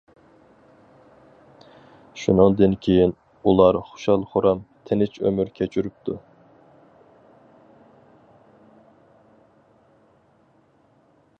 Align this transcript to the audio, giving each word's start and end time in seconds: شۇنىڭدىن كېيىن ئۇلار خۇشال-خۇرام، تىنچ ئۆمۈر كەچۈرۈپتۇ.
شۇنىڭدىن 2.21 2.73
كېيىن 2.87 3.13
ئۇلار 3.51 3.79
خۇشال-خۇرام، 3.89 4.63
تىنچ 4.91 5.19
ئۆمۈر 5.27 5.51
كەچۈرۈپتۇ. 5.59 6.17